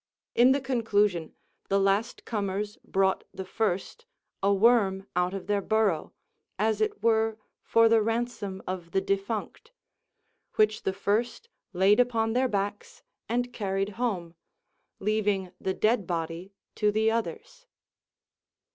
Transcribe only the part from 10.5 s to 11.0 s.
which the